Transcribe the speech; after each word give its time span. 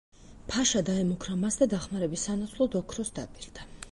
ფაშა 0.51 0.79
დაემუქრა 0.87 1.35
მას 1.43 1.59
და 1.59 1.69
დახმარების 1.75 2.25
სანაცვლოდ 2.29 2.81
ოქროს 2.83 3.15
დაპირდა. 3.21 3.71